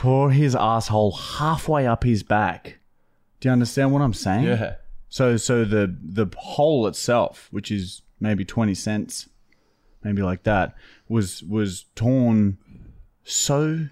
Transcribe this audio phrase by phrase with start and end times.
[0.00, 2.78] tore his asshole halfway up his back.
[3.40, 4.44] Do you understand what I'm saying?
[4.44, 4.76] Yeah.
[5.10, 9.28] So so the the hole itself, which is maybe twenty cents,
[10.02, 10.74] maybe like that,
[11.08, 12.56] was was torn
[13.24, 13.88] so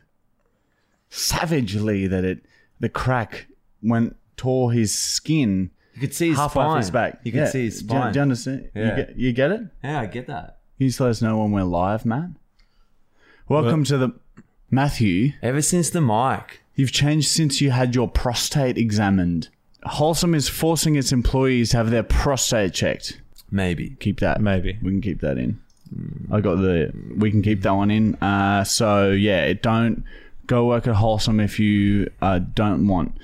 [1.11, 2.39] savagely that it
[2.81, 3.47] the crack
[3.83, 6.71] went tore his skin You could see his halfway spine.
[6.71, 7.21] up his back.
[7.25, 7.51] You could Yeah.
[7.51, 8.13] see his Do you- spine.
[8.15, 8.71] Do you, understand?
[8.75, 8.83] Yeah.
[8.91, 9.61] You, get, you get it?
[9.85, 10.47] yeah, I get that.
[10.79, 12.31] Can you just let us know when we're live, Matt?
[13.49, 14.11] Welcome to the
[14.71, 15.33] Matthew.
[15.43, 16.63] Ever since the mic.
[16.75, 19.49] You've changed since you had your prostate examined.
[19.85, 23.21] Wholesome is forcing its employees to have their prostate checked.
[23.51, 23.97] Maybe.
[24.01, 24.41] Keep that.
[24.41, 24.79] Maybe.
[24.83, 25.61] We can keep that in.
[26.31, 26.93] I got the.
[27.17, 28.15] We can keep that one in.
[28.17, 30.05] Uh, so yeah, don't
[30.47, 33.17] go work at Wholesome if you uh, don't want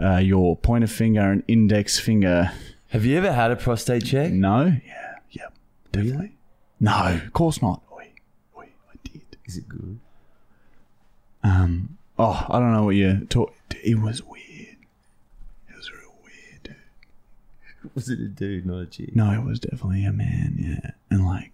[0.00, 2.52] uh, your pointer finger and index finger.
[2.90, 4.32] Have you ever had a prostate check?
[4.32, 4.66] No.
[4.86, 5.14] Yeah.
[5.30, 5.48] Yeah.
[5.90, 6.36] Definitely.
[6.78, 7.20] No.
[7.24, 7.82] Of course not.
[7.92, 8.12] Oi,
[8.56, 9.22] oi, I did.
[9.44, 9.98] Is it good?
[11.46, 11.98] Um.
[12.18, 13.54] Oh, I don't know what you talk.
[13.84, 14.76] It was weird.
[15.68, 16.62] It was real weird.
[16.64, 17.90] Dude.
[17.94, 19.14] Was it a dude, not a chick?
[19.14, 20.56] No, it was definitely a man.
[20.58, 21.52] Yeah, and like,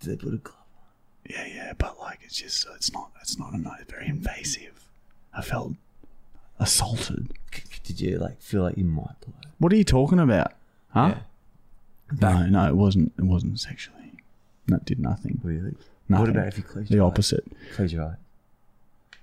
[0.00, 1.30] Did they put a glove on?
[1.30, 4.88] yeah, yeah, but like, it's just, it's not, it's not a nice, very invasive.
[5.34, 5.72] I felt
[6.58, 7.28] assaulted.
[7.84, 9.34] Did you like feel like you might blow?
[9.58, 10.52] What are you talking about?
[10.90, 11.16] Huh?
[11.16, 11.18] Yeah.
[12.20, 13.12] No, no, it wasn't.
[13.18, 14.12] It wasn't sexually.
[14.68, 15.40] That did nothing.
[15.44, 15.74] Really?
[16.08, 16.26] Nothing.
[16.26, 17.44] What about if you close your the your opposite?
[17.74, 18.16] Close your eyes.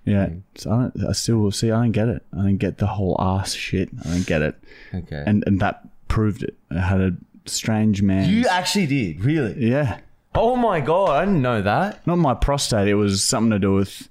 [0.05, 0.27] Yeah.
[0.27, 0.39] Hmm.
[0.55, 1.05] So I don't.
[1.09, 1.71] I still see.
[1.71, 2.23] I don't get it.
[2.33, 3.89] I don't get the whole ass shit.
[4.05, 4.55] I don't get it.
[4.93, 5.23] Okay.
[5.25, 6.57] And and that proved it.
[6.71, 7.11] I had a
[7.45, 8.29] strange man.
[8.29, 9.55] you actually did, really?
[9.69, 9.99] yeah.
[10.35, 12.05] Oh my god, I didn't know that.
[12.07, 12.87] Not my prostate.
[12.87, 14.09] It was something to do with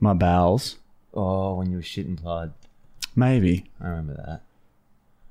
[0.00, 0.76] my bowels.
[1.14, 2.52] Oh, when you were shitting blood.
[3.16, 3.70] Maybe.
[3.80, 4.42] I remember that.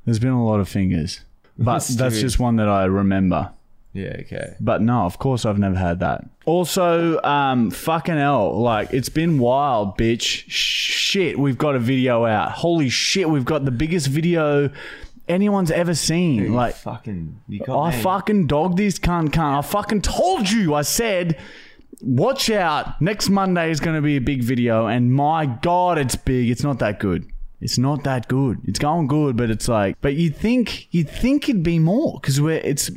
[0.05, 1.21] There's been a lot of fingers.
[1.57, 3.51] But that's just one that I remember.
[3.93, 4.55] Yeah, okay.
[4.59, 6.25] But no, of course I've never had that.
[6.45, 10.45] Also, um, fucking hell, like it's been wild, bitch.
[10.47, 12.51] Shit, we've got a video out.
[12.51, 14.69] Holy shit, we've got the biggest video
[15.27, 16.53] anyone's ever seen.
[16.53, 18.01] Like, fucking you got I me.
[18.03, 19.59] fucking dogged this cunt, cunt.
[19.59, 20.73] I fucking told you.
[20.73, 21.39] I said,
[22.01, 23.01] watch out.
[23.01, 26.49] Next Monday is going to be a big video, and my god, it's big.
[26.49, 27.29] It's not that good.
[27.61, 28.61] It's not that good.
[28.65, 32.39] It's going good, but it's like, but you'd think you'd think it'd be more because
[32.39, 32.89] we're it's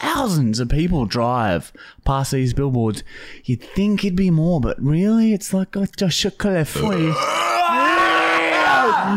[0.00, 1.72] thousands of people drive
[2.04, 3.04] past these billboards.
[3.44, 7.14] You'd think it'd be more, but really, it's like a chocolate free.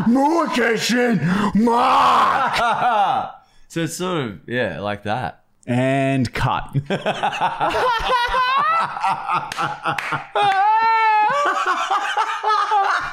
[0.08, 1.20] More question,
[1.56, 3.32] Mark.
[3.68, 5.44] So it's sort of yeah, like that.
[5.68, 6.70] And cut.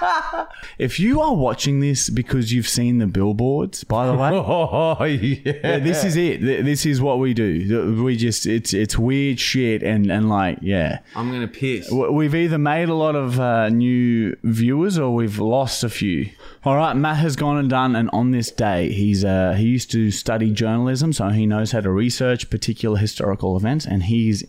[0.79, 5.41] if you are watching this because you've seen the billboards, by the way, Oh yeah.
[5.45, 6.41] yeah, this is it.
[6.41, 8.03] This is what we do.
[8.03, 11.01] We just it's it's weird shit and and like yeah.
[11.15, 11.91] I'm gonna piss.
[11.91, 16.31] We've either made a lot of uh, new viewers or we've lost a few.
[16.65, 19.91] All right, Matt has gone and done, and on this day, he's uh, he used
[19.93, 24.45] to study journalism, so he knows how to research particular historical events, and he's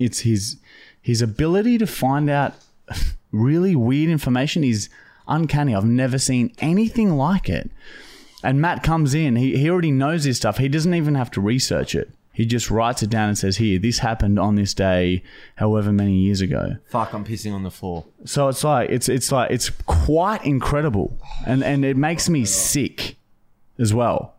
[0.00, 0.56] it's his
[1.00, 2.54] his ability to find out
[3.32, 4.88] really weird information is
[5.26, 5.74] uncanny.
[5.74, 7.70] I've never seen anything like it.
[8.44, 10.58] And Matt comes in, he, he already knows this stuff.
[10.58, 12.10] He doesn't even have to research it.
[12.32, 15.22] He just writes it down and says, Here, this happened on this day,
[15.56, 16.76] however many years ago.
[16.88, 18.06] Fuck, I'm pissing on the floor.
[18.24, 21.18] So it's like it's it's like it's quite incredible.
[21.46, 23.16] And and it makes me sick
[23.78, 24.34] as well.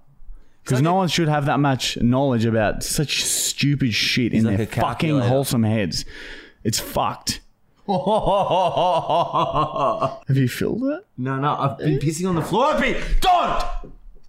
[0.64, 4.66] Because no one should have that much knowledge about such stupid shit in like their
[4.66, 6.06] fucking wholesome heads.
[6.64, 7.42] It's fucked.
[10.28, 11.06] Have you filled it?
[11.18, 12.74] no, no, I've been pissing on the floor.
[12.74, 13.64] Don't.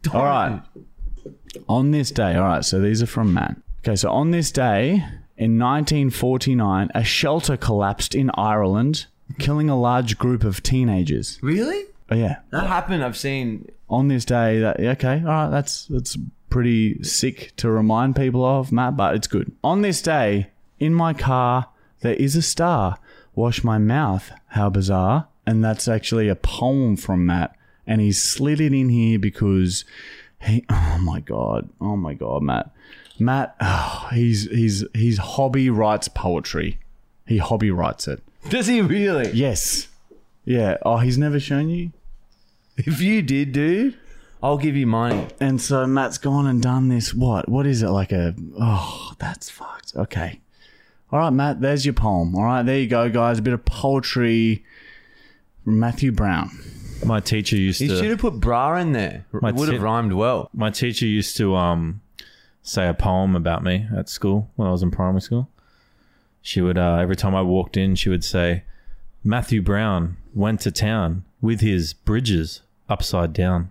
[0.02, 0.14] don't.
[0.14, 0.60] All right.
[1.68, 3.56] On this day, all right, so these are from Matt.
[3.80, 5.04] Okay, so on this day
[5.36, 9.06] in 1949, a shelter collapsed in Ireland,
[9.38, 11.38] killing a large group of teenagers.
[11.40, 11.84] Really?
[12.10, 12.38] Oh, yeah.
[12.50, 13.04] That happened.
[13.04, 13.70] I've seen.
[13.88, 16.16] On this day, that okay, all right, that's that's
[16.50, 19.52] pretty sick to remind people of, Matt, but it's good.
[19.62, 20.48] On this day,
[20.80, 21.68] in my car,
[22.00, 22.98] there is a star.
[23.34, 24.30] Wash my mouth.
[24.48, 25.28] How bizarre.
[25.46, 27.56] And that's actually a poem from Matt.
[27.86, 29.84] And he's slid it in here because
[30.40, 31.68] he, oh my God.
[31.80, 32.70] Oh my God, Matt.
[33.18, 36.78] Matt, oh, he's, he's, his hobby writes poetry.
[37.26, 38.22] He hobby writes it.
[38.48, 39.30] Does he really?
[39.32, 39.88] Yes.
[40.44, 40.76] Yeah.
[40.82, 41.92] Oh, he's never shown you?
[42.76, 43.96] If you did, dude,
[44.42, 45.28] I'll give you money.
[45.40, 47.14] And so Matt's gone and done this.
[47.14, 47.48] What?
[47.48, 47.88] What is it?
[47.88, 48.34] Like a.
[48.60, 49.94] Oh, that's fucked.
[49.96, 50.40] Okay.
[51.14, 52.34] All right, Matt, there's your poem.
[52.34, 53.38] All right, there you go, guys.
[53.38, 54.64] A bit of poetry
[55.62, 56.50] from Matthew Brown.
[57.06, 57.84] My teacher used to.
[57.86, 59.24] You should have put bra in there.
[59.32, 60.50] My It would have tit- rhymed well.
[60.52, 62.00] My teacher used to um
[62.64, 65.48] say a poem about me at school when I was in primary school.
[66.42, 68.64] She would uh, every time I walked in, she would say,
[69.22, 73.70] "Matthew Brown, went to town with his bridges upside down.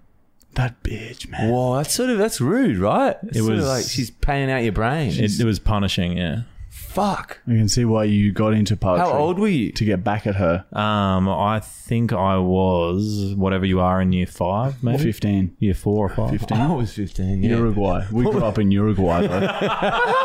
[0.54, 1.52] That bitch, man.
[1.52, 3.18] Whoa, that's sort of that's rude, right?
[3.24, 5.12] It's It sort of was- like she's paying out your brain.
[5.12, 6.44] It, it was punishing, yeah.
[6.94, 7.40] Fuck.
[7.48, 9.06] I can see why you got into poetry.
[9.06, 9.72] How old were you?
[9.72, 10.64] To get back at her.
[10.72, 15.58] Um, I think I was whatever you are in year five, maybe 15.
[15.60, 16.30] year four or five.
[16.32, 16.58] 15.
[16.58, 17.42] I was fifteen.
[17.44, 17.58] Yeah.
[17.58, 18.06] Uruguay.
[18.12, 20.10] We grew up in Uruguay, though.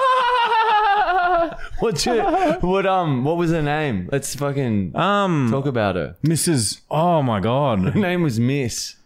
[1.81, 2.23] What's your
[2.61, 4.09] what um what was her name?
[4.11, 6.17] Let's fucking Um, talk about her.
[6.25, 6.81] Mrs.
[6.91, 8.97] oh my god, Her name was Miss.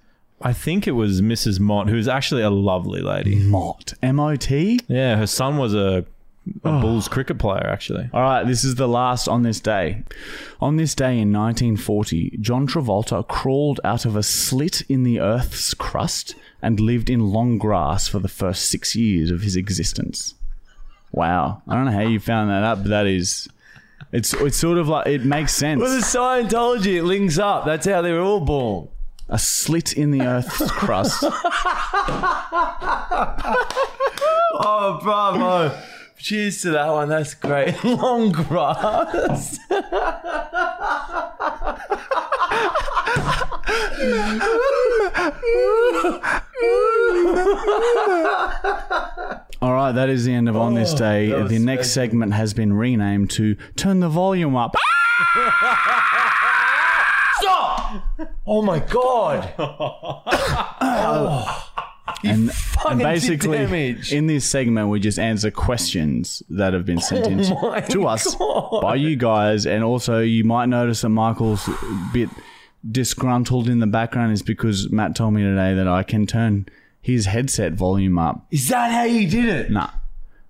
[0.41, 1.61] I think it was Mrs.
[1.61, 3.37] Mott, who's actually a lovely lady.
[3.37, 3.95] Mott.
[4.03, 4.81] M O T?
[4.89, 6.05] Yeah, her son was a,
[6.65, 6.81] a Oh.
[6.81, 8.11] Bulls cricket player, actually.
[8.13, 10.03] All right, this is the last on this day.
[10.61, 15.73] On this day in 1940, John Travolta crawled out of a slit in the Earth's
[15.75, 20.35] crust and lived in long grass for the first six years of his existence.
[21.13, 23.49] Wow, I don't know how you found that up, but that is,
[24.13, 25.81] it's it's sort of like it makes sense.
[25.81, 27.65] Well, the Scientology it links up.
[27.65, 28.89] That's how they were all born.
[29.29, 31.23] A slit in the Earth's crust.
[34.65, 35.77] Oh, bravo!
[36.23, 37.09] Cheers to that one.
[37.09, 37.83] That's great.
[37.85, 39.59] Long grass.
[49.61, 51.31] All right, that is the end of on this oh, day.
[51.31, 52.11] that was The next special.
[52.11, 54.77] segment has been renamed to "Turn the Volume Up."
[57.41, 58.05] Stop!
[58.47, 59.53] Oh my god!
[59.59, 60.23] Oh.
[62.25, 62.51] And,
[62.89, 67.81] and basically in this segment we just answer questions that have been sent in Oh
[67.81, 68.81] to us God.
[68.83, 69.67] by you guys.
[69.67, 72.29] And also you might notice that michael's a bit
[72.91, 76.67] disgruntled in the background is because matt told me today that i can turn
[77.01, 78.47] his headset volume up.
[78.53, 79.71] Is that how you did it?
[79.71, 79.91] nah.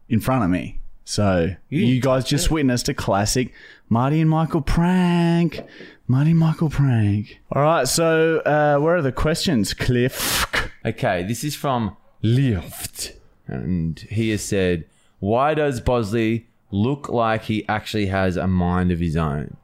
[0.09, 0.79] In front of me.
[1.05, 3.53] So you guys just witnessed a classic
[3.89, 5.61] marty and michael prank.
[6.07, 7.41] Marty and michael prank.
[7.51, 10.47] All right so uh, where are the questions cliff
[10.85, 13.13] Okay, this is from Lift.
[13.47, 14.85] And he has said,
[15.21, 19.57] Why does Bosley look like he actually has a mind of his own?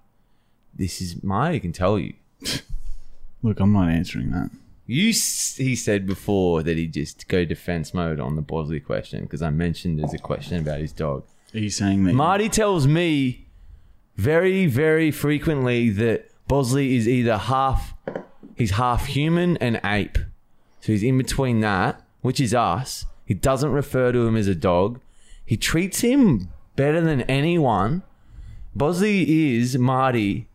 [0.75, 2.15] This is Marty can tell you.
[3.43, 4.51] look i'm not answering that
[4.87, 9.23] You, s- he said before that he'd just go defense mode on the Bosley question
[9.23, 11.25] because I mentioned there's a question about his dog.
[11.55, 12.15] Are you saying that?
[12.15, 13.47] Marty tells me
[14.17, 17.95] very, very frequently that Bosley is either half,
[18.57, 20.19] he's half human and ape.
[20.81, 23.07] So he's in between that, which is us.
[23.25, 25.01] He doesn't refer to him as a dog.
[25.45, 28.03] He treats him better than anyone.
[28.75, 30.49] Bosley is Marty,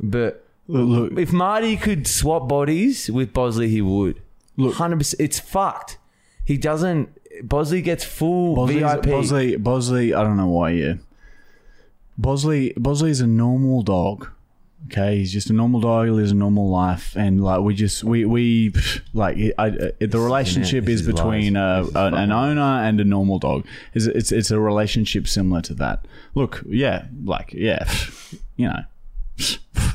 [0.00, 4.20] but look, look, if Marty could swap bodies with Bosley, he would.
[4.56, 4.74] Look.
[4.74, 5.20] hundred percent.
[5.20, 5.98] It's fucked.
[6.44, 7.10] He doesn't.
[7.42, 9.04] Bosley gets full Bosley's, VIP.
[9.04, 10.70] Bosley, Bosley, I don't know why.
[10.70, 10.94] Yeah,
[12.18, 14.30] Bosley, Bosley's a normal dog.
[14.86, 16.06] Okay, he's just a normal dog.
[16.06, 18.72] He lives a normal life, and like we just we we
[19.12, 21.86] like I, I, the relationship this is is between uh, lies.
[21.86, 23.66] This is a, an owner and a normal dog.
[23.94, 26.06] It's, it's it's a relationship similar to that.
[26.34, 27.88] Look, yeah, like yeah,
[28.56, 28.84] you know,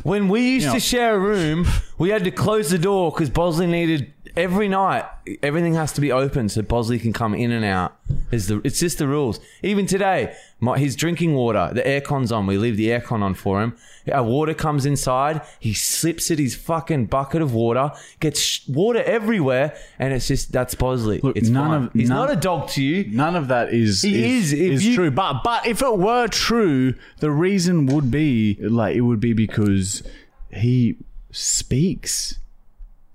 [0.04, 0.74] When we used Yeah.
[0.74, 1.68] to share a room,
[1.98, 5.06] we had to close the door because Bosley needed every night.
[5.44, 7.96] Everything has to be open so Bosley can come in and out.
[8.32, 9.40] It's the it's just the rules.
[9.62, 12.48] Even today, my, his drinking water, the aircon's on.
[12.48, 13.76] We leave the aircon on for him.
[14.12, 15.42] Our water comes inside.
[15.60, 20.52] He slips at his fucking bucket of water, gets sh- water everywhere, and it's just
[20.52, 21.20] that's Bosley.
[21.22, 21.84] Look, it's none fine.
[21.88, 23.06] of- He's none- not a dog to you.
[23.16, 25.12] None of that is He is, is, is you- true.
[25.12, 30.04] But but if it were true, the reason would be like it would be because
[30.52, 30.98] he
[31.32, 32.38] speaks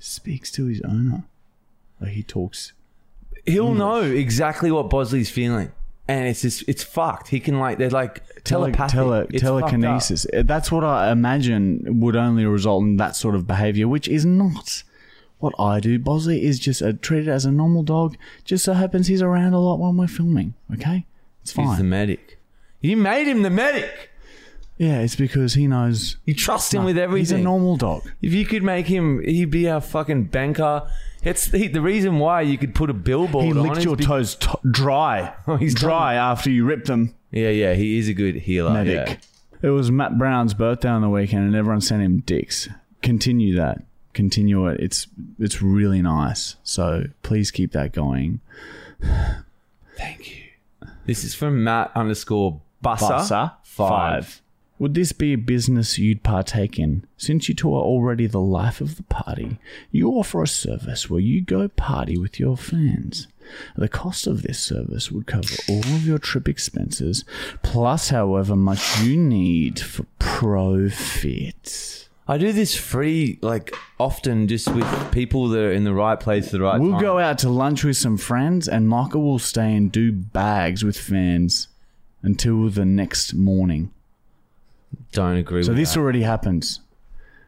[0.06, 1.25] speaks to his owner.
[2.00, 2.72] Like he talks.
[3.44, 5.72] He'll know exactly what Bosley's feeling.
[6.08, 7.28] And it's just, it's fucked.
[7.28, 8.94] He can like, they're like Tele, telepathic.
[8.94, 10.26] tele, It's telekinesis.
[10.32, 14.84] That's what I imagine would only result in that sort of behavior, which is not
[15.38, 15.98] what I do.
[15.98, 18.16] Bosley is just a, treated as a normal dog.
[18.44, 20.54] Just so happens he's around a lot when we're filming.
[20.72, 21.06] Okay,
[21.42, 21.78] it's He's fine.
[21.78, 22.38] the medic.
[22.80, 24.10] You made him the medic.
[24.78, 27.21] Yeah, it's because he knows You trust him with everything.
[27.21, 28.11] he's a normal dog.
[28.23, 30.88] if you could make him, he'd be our fucking banker.
[31.23, 33.97] It's he, the reason why you could put a billboard He on licked is your
[33.97, 35.33] be- toes t- dry.
[35.47, 37.14] Oh, he's dry after you ripped them.
[37.33, 38.71] Yeah, yeah, he is a good healer.
[38.73, 39.09] Medic.
[39.09, 39.16] Yeah.
[39.68, 42.68] It was Matt Brown's birthday on the weekend, and everyone sent him dicks.
[43.02, 43.83] Continue that.
[44.12, 44.78] Continue it.
[44.80, 46.56] It's it's really nice.
[46.62, 48.40] So please keep that going.
[49.97, 50.42] Thank you.
[51.06, 53.18] This is from Matt underscore Busser.
[53.21, 54.42] Bussa five.
[54.78, 57.06] Would this be a business you'd partake in?
[57.16, 59.59] Since you two are already the life of the party,
[59.90, 63.26] you offer a service where you go party with your fans.
[63.75, 67.25] The cost of this service would cover all of your trip expenses,
[67.62, 72.09] plus however much you need for profit.
[72.28, 76.47] I do this free, like often, just with people that are in the right place
[76.47, 76.83] at the right time.
[76.83, 77.00] We'll time.
[77.00, 80.99] go out to lunch with some friends, and Michael will stay and do bags with
[80.99, 81.68] fans
[82.23, 83.92] until the next morning.
[85.12, 85.62] Don't agree.
[85.62, 86.00] So with this that.
[86.00, 86.80] already happens,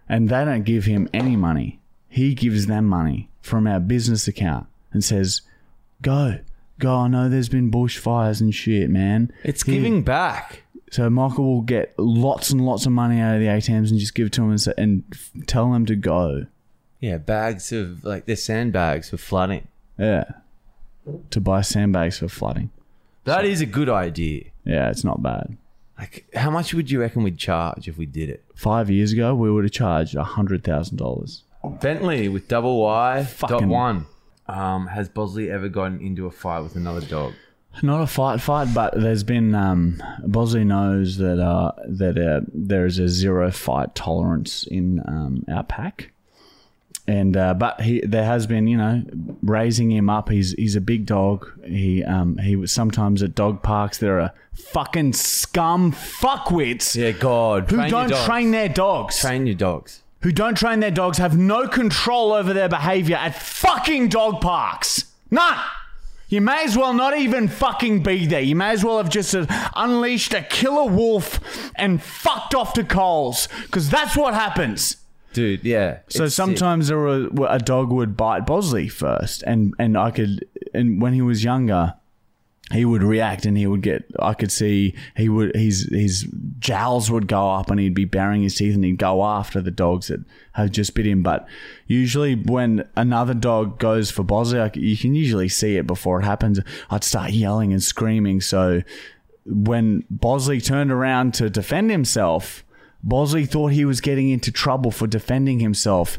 [0.08, 1.80] and they don't give him any money.
[2.08, 5.42] He gives them money from our business account and says,
[6.02, 6.38] "Go,
[6.78, 6.96] go.
[6.96, 9.32] I know there's been bushfires and shit, man.
[9.44, 10.62] It's Here." giving back.
[10.90, 14.14] So Michael will get lots and lots of money out of the ATMs and just
[14.14, 16.46] give it to them and, say, and f- tell them to go.
[17.00, 19.68] Yeah, bags of like they're sandbags for flooding.
[19.98, 20.24] Yeah,
[21.30, 22.70] to buy sandbags for flooding.
[23.24, 24.44] That is a good idea.
[24.64, 25.56] Yeah, it's not bad.
[25.98, 28.44] Like, how much would you reckon we'd charge if we did it?
[28.54, 31.42] Five years ago, we would have charged a hundred thousand dollars.
[31.80, 34.06] Bentley with double Y dot Fucking- one.
[34.46, 37.34] Um, has Bosley ever gotten into a fight with another dog?
[37.82, 39.54] Not a fight, fight, but there's been.
[39.54, 45.44] Um, Bosley knows that uh, that uh, there is a zero fight tolerance in um,
[45.48, 46.10] our pack,
[47.08, 49.02] and uh, but he there has been you know
[49.42, 50.28] raising him up.
[50.28, 51.50] He's he's a big dog.
[51.64, 53.98] He um he was sometimes at dog parks.
[53.98, 57.70] There are fucking scum fuckwits Yeah, God.
[57.70, 58.24] who train your don't dogs.
[58.26, 59.18] train their dogs.
[59.20, 60.02] Train your dogs.
[60.22, 65.04] who don't train their dogs have no control over their behavior at fucking dog parks.
[65.30, 65.58] None.
[66.28, 68.40] You may as well not even fucking be there.
[68.42, 71.40] You may as well have just uh, unleashed a killer wolf
[71.74, 74.96] and fucked off to Coles because that's what happens.
[75.32, 76.00] Dude, yeah.
[76.08, 76.44] So it's sick.
[76.44, 81.12] sometimes there were, a dog would bite Bosley first, and and I could, and when
[81.12, 81.94] he was younger,
[82.72, 84.04] he would react, and he would get.
[84.18, 86.26] I could see he would his his
[86.58, 89.70] jowls would go up, and he'd be baring his teeth, and he'd go after the
[89.70, 90.20] dogs that
[90.52, 91.22] had just bit him.
[91.22, 91.46] But
[91.86, 96.60] usually, when another dog goes for Bosley, you can usually see it before it happens.
[96.90, 98.40] I'd start yelling and screaming.
[98.40, 98.82] So
[99.46, 102.64] when Bosley turned around to defend himself,
[103.02, 106.18] Bosley thought he was getting into trouble for defending himself.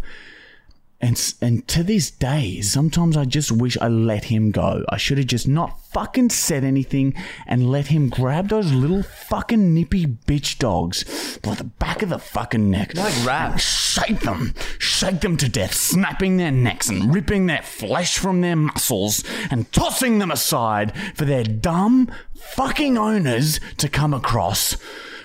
[1.02, 4.84] And, and to this day, sometimes I just wish I let him go.
[4.90, 7.14] I should have just not fucking said anything
[7.48, 12.20] and let him grab those little fucking nippy bitch dogs by the back of the
[12.20, 12.96] fucking neck.
[12.96, 13.64] Like rats.
[13.64, 18.58] Shake them, shake them to death, snapping their necks and ripping their flesh from their
[18.58, 24.76] muscles and tossing them aside for their dumb fucking owners to come across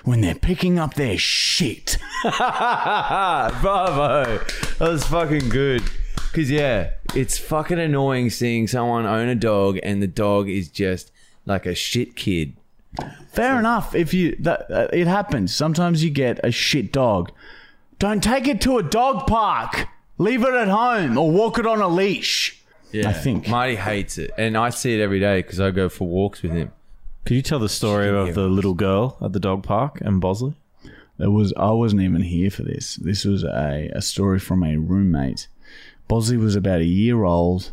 [0.05, 1.97] when they're picking up their shit.
[2.23, 3.59] Bravo.
[4.79, 5.83] That was fucking good.
[6.15, 11.11] Because, yeah, it's fucking annoying seeing someone own a dog and the dog is just
[11.45, 12.55] like a shit kid.
[13.31, 13.93] Fair enough.
[13.93, 15.53] If you that uh, it happens.
[15.53, 17.31] Sometimes you get a shit dog.
[17.99, 19.87] Don't take it to a dog park.
[20.17, 22.61] Leave it at home or walk it on a leash.
[22.91, 23.09] Yeah.
[23.09, 23.49] I think.
[23.49, 24.31] Marty hates it.
[24.37, 26.71] And I see it every day because I go for walks with him.
[27.25, 30.53] Could you tell the story of the little girl at the dog park and Bosley?
[31.17, 32.97] There was I wasn't even here for this.
[32.97, 35.47] This was a, a story from a roommate.
[36.07, 37.71] Bosley was about a year old.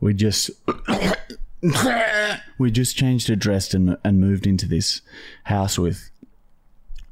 [0.00, 0.50] We just
[2.58, 5.00] we just changed address and and moved into this
[5.44, 6.10] house with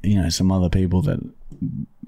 [0.03, 1.19] you know some other people that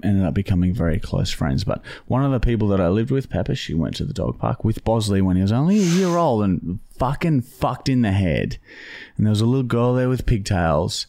[0.04, 1.64] ended up becoming very close friends.
[1.64, 4.38] But one of the people that I lived with, Pepper, she went to the dog
[4.38, 8.12] park with Bosley when he was only a year old and fucking fucked in the
[8.12, 8.58] head.
[9.16, 11.06] And there was a little girl there with pigtails.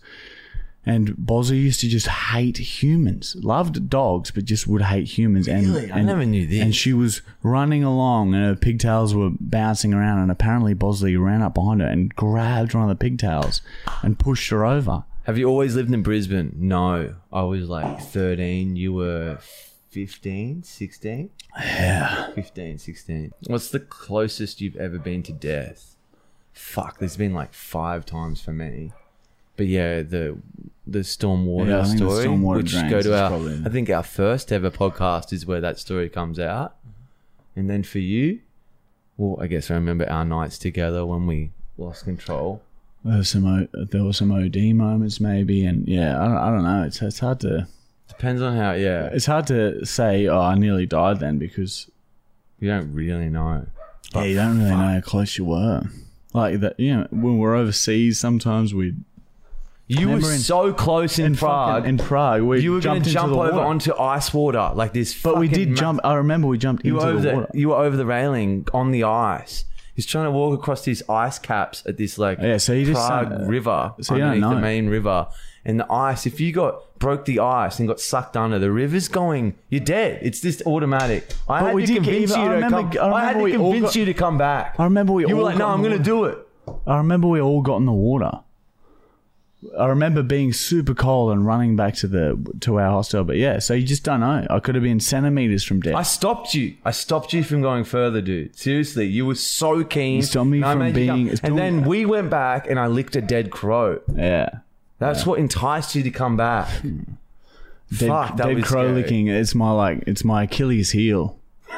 [0.88, 3.36] And Bosley used to just hate humans.
[3.40, 5.48] Loved dogs, but just would hate humans.
[5.48, 5.92] And, Really?
[5.92, 6.62] I and- never knew this.
[6.62, 10.20] And she was running along, and her pigtails were bouncing around.
[10.20, 13.62] And apparently, Bosley ran up behind her and grabbed one of the pigtails
[14.04, 15.06] and pushed her over.
[15.26, 16.56] Have you always lived in Brisbane?
[16.56, 17.16] No.
[17.34, 18.76] I was like 13.
[18.76, 19.40] You were
[19.90, 21.30] 15, 16?
[21.60, 22.32] Yeah.
[22.34, 23.32] 15, 16.
[23.48, 25.96] What's the closest you've ever been to death?
[26.54, 28.94] Fuck, there's been like five times for me.
[29.58, 30.38] But yeah, the
[30.86, 34.04] the stormwater Yeah, think the story, stormwater which go to our, probably- I think our
[34.04, 36.76] first ever podcast is where that story comes out.
[37.56, 38.42] And then for you,
[39.18, 42.62] well, I guess I remember our nights together when we lost control.
[43.06, 46.50] There was some O- there were some OD moments maybe, and yeah, I don't, I
[46.50, 46.84] don't know.
[46.84, 47.68] It's it's hard to
[48.08, 50.28] Depends on how, yeah, it's hard to say.
[50.28, 51.90] Oh, I nearly died then because
[52.60, 53.66] you don't really know.
[54.14, 55.84] yeah, you don't really know how close you were.
[56.34, 58.94] Like that, you know, when we're overseas, sometimes we
[59.88, 61.84] You were Remember in- so close in, Prague.
[61.84, 63.66] fucking- in Prague, we you were going jumped to into jump the over water.
[63.68, 65.22] onto ice water like this.
[65.22, 66.00] But we fucking did ma- jump.
[66.04, 67.52] I remember we jumped You were, into over the the, water.
[67.54, 69.66] you were over the railing on the ice.
[69.96, 73.08] He's trying to walk across these ice caps at this like Yeah, so you just,
[73.08, 75.28] Prague uh, river so you don't underneath the main river.
[75.68, 79.08] And the ice, if you got broke the ice and got sucked under, the river's
[79.08, 79.56] going.
[79.70, 80.20] You're dead.
[80.22, 81.34] It's just automatic.
[81.50, 83.14] I But had we to did get convince you I to remember- come.
[83.14, 84.76] I I, had remember to we all convince got- you to come back.
[84.78, 86.32] I remember we you all were like, got "No, in I'm the going to water."
[86.36, 88.32] do it." I remember we all got in the water.
[89.78, 93.24] I remember being super cold and running back to the to our hostel.
[93.24, 94.46] But yeah, so you just don't know.
[94.50, 95.96] I could have been centimeters from death.
[95.96, 96.76] I stopped you.
[96.86, 98.56] I stopped you from going further, dude.
[98.58, 100.18] Seriously, you were so keen.
[100.18, 103.22] You stopped me And from being- And then we went back, and I licked a
[103.22, 104.00] dead crow.
[104.14, 104.50] yeah.
[104.98, 106.70] That's what enticed you to come back.
[106.82, 109.02] Dead, Fuck, that dead was crow scary.
[109.02, 109.28] licking.
[109.28, 110.04] It's my like.
[110.08, 111.38] It's my Achilles heel.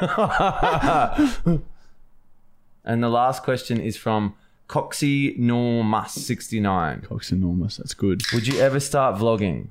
[2.84, 4.34] And the last question is from
[4.68, 7.00] Coxie Normus sixty nine.
[7.00, 7.78] Cock's enormous.
[7.78, 8.22] That's good.
[8.32, 9.68] Would you ever start vlogging?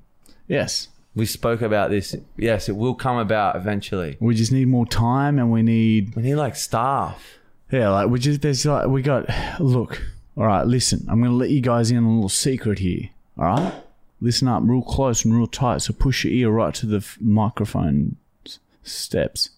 [0.48, 0.89] Yes.
[1.16, 2.16] We spoke about this.
[2.38, 4.18] Yes, it will come about eventually.
[4.20, 7.39] We just need more time, and we need We need like staff.
[7.72, 9.27] Yeah, like we just there's like we got
[9.60, 10.01] look.
[10.36, 11.06] All right, listen.
[11.10, 13.10] I'm gonna let you guys in on a little secret here.
[13.38, 13.74] All right,
[14.22, 15.82] listen up, real close and real tight.
[15.82, 19.50] So push your ear right to the f- microphone s- steps.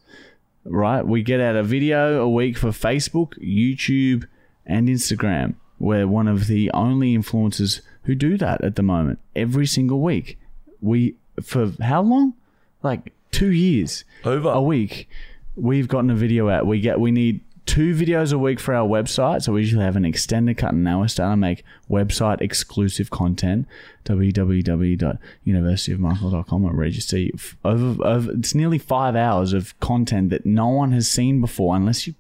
[0.64, 4.26] Right, we get out a video a week for Facebook, YouTube,
[4.70, 5.56] and Instagram.
[5.80, 9.20] We're one of the only influencers who do that at the moment.
[9.36, 10.38] Every single week,
[10.82, 12.34] we for how long?
[12.82, 14.50] Like two years Over.
[14.50, 15.08] a week
[15.56, 18.88] we've gotten a video out we get we need two videos a week for our
[18.88, 22.42] website so we usually have an extended cut and now we're starting to make website
[22.42, 23.68] exclusive content
[24.06, 27.18] www.universityofmichael.com and register
[27.64, 32.08] over, over it's nearly five hours of content that no one has seen before unless
[32.08, 32.16] you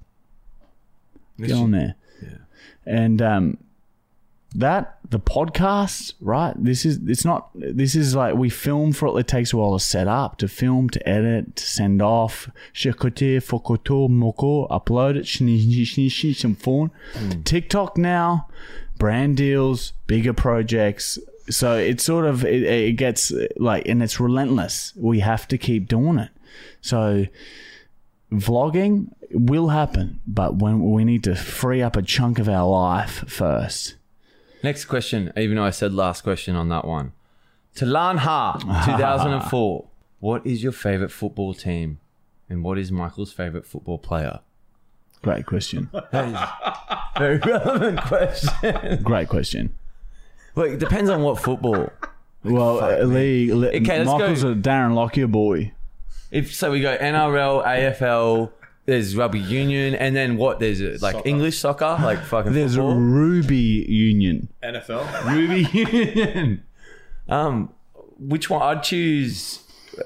[1.40, 1.96] get on there
[2.90, 3.58] and um
[4.56, 6.56] that the podcast right?
[6.58, 9.20] This is it's not this is like we film for it.
[9.20, 12.50] It takes a while to set up to film to edit to send off.
[12.74, 15.26] Shikote, fokoto moko upload it.
[15.26, 16.92] Shni- some phone.
[17.44, 18.48] Tiktok now
[18.98, 21.20] brand deals bigger projects.
[21.50, 24.94] So it's sort of it, it gets like and it's relentless.
[24.96, 26.32] We have to keep doing it.
[26.82, 27.26] So
[28.32, 33.24] vlogging will happen but when we need to free up a chunk of our life
[33.28, 33.96] first
[34.62, 37.14] Next question, even though I said last question on that one.
[37.78, 39.86] Talan Ha, 2004.
[40.20, 42.00] what is your favorite football team?
[42.50, 44.40] And what is Michael's favorite football player?
[45.22, 49.02] great question Very relevant question.
[49.04, 49.74] great question
[50.56, 51.90] Look, it depends on what football.
[52.44, 54.52] Well, uh, Lee, Lee Okay, let's Michael's go.
[54.52, 55.74] a Darren Lockyer boy.
[56.32, 58.52] If so, we go NRL, AFL.
[58.90, 60.60] There's rugby union, and then what?
[60.60, 62.96] There's uh, like English soccer, like fucking There's a football.
[62.96, 64.50] Ruby Union.
[64.64, 65.06] NFL.
[65.26, 66.64] Ruby Union.
[67.28, 67.74] Um,
[68.20, 68.62] which one?
[68.62, 69.60] I'd choose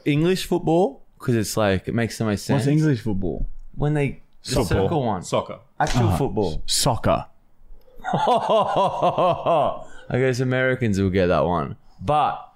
[0.06, 2.62] English football because it's like it makes the most sense.
[2.62, 3.48] What's English football?
[3.76, 4.66] when they the Football.
[4.66, 5.60] circle one, Soccer.
[5.80, 6.18] actual Uh-huh.
[6.18, 6.64] football.
[6.66, 7.26] Soccer.
[10.10, 12.50] I guess Americans will get that one, but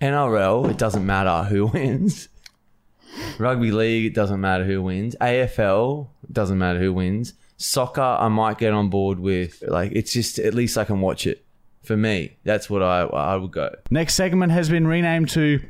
[0.00, 2.28] NRL it doesn't matter who wins.
[3.38, 5.14] Rugby league it doesn't matter who wins.
[5.20, 7.34] AFL it doesn't matter who wins.
[7.56, 9.62] Soccer I might get on board with.
[9.66, 11.44] Like it's just at least I can watch it.
[11.82, 13.74] For me, that's what I I would go.
[13.90, 15.60] Next segment has been renamed to.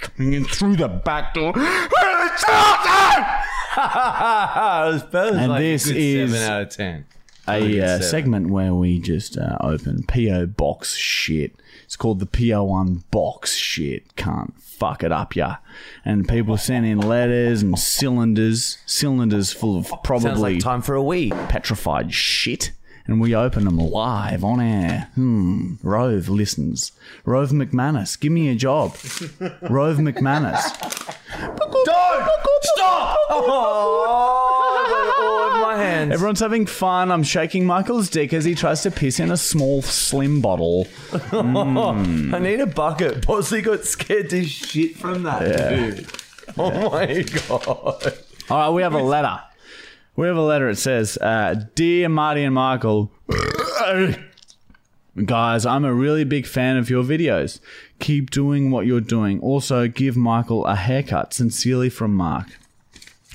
[0.00, 1.52] Coming in through the back door.
[5.36, 7.06] and this is seven out of ten.
[7.48, 11.61] a uh, segment where we just uh, open PO box shit.
[11.92, 14.16] It's called the PO1 box shit.
[14.16, 15.56] Can't fuck it up, ya.
[16.06, 20.94] And people send in letters and cylinders, cylinders full of Sounds probably like time for
[20.94, 21.28] a wee.
[21.50, 22.72] petrified shit.
[23.06, 25.08] And we open them live on air.
[25.14, 25.74] Hmm.
[25.82, 26.92] Rove listens.
[27.24, 28.92] Rove McManus, give me a job.
[29.68, 30.62] Rove McManus.
[31.38, 33.16] Don't stop!
[33.28, 36.12] Oh, I got it all in my hands.
[36.12, 37.10] Everyone's having fun.
[37.10, 40.86] I'm shaking Michael's dick as he tries to piss in a small, slim bottle.
[41.32, 43.26] I need a bucket.
[43.26, 46.06] Bosley got scared to shit from that, dude.
[46.58, 48.18] Oh my god.
[48.50, 49.40] All right, we have a letter.
[50.14, 50.68] We have a letter.
[50.68, 53.10] It says, uh, "Dear Marty and Michael,
[55.24, 57.60] guys, I'm a really big fan of your videos.
[57.98, 59.40] Keep doing what you're doing.
[59.40, 61.32] Also, give Michael a haircut.
[61.34, 62.46] Sincerely from Mark."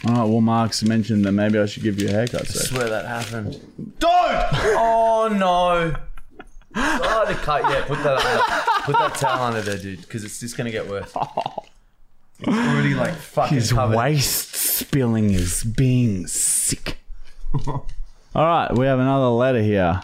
[0.08, 0.30] All right.
[0.30, 2.48] Well, Mark's mentioned that maybe I should give you a haircut.
[2.48, 2.60] So.
[2.60, 3.60] I swear that happened.
[4.00, 4.48] Don't!
[4.78, 5.96] Oh no.
[6.76, 7.64] I Oh, to cut.
[7.64, 10.88] Yeah, put that under, put that towel under there, dude, because it's just gonna get
[10.88, 11.12] worse.
[12.40, 13.98] It's already like fucking His covered.
[13.98, 16.98] waist spilling is being sick.
[17.68, 17.86] All
[18.36, 20.02] right, we have another letter here.